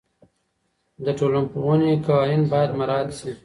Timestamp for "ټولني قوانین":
1.17-2.41